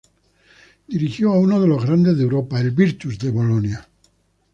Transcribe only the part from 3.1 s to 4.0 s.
de Bolonia.